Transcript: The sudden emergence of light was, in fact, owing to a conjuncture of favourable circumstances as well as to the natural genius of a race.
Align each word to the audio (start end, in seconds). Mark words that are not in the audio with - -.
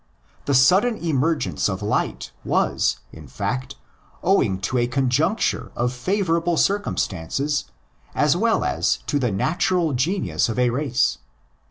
The 0.45 0.55
sudden 0.55 0.97
emergence 0.97 1.69
of 1.69 1.83
light 1.83 2.31
was, 2.43 2.97
in 3.13 3.27
fact, 3.27 3.75
owing 4.23 4.59
to 4.61 4.79
a 4.79 4.87
conjuncture 4.87 5.71
of 5.75 5.93
favourable 5.93 6.57
circumstances 6.57 7.65
as 8.15 8.35
well 8.35 8.63
as 8.65 8.97
to 9.05 9.19
the 9.19 9.29
natural 9.31 9.93
genius 9.93 10.49
of 10.49 10.57
a 10.57 10.71
race. 10.71 11.19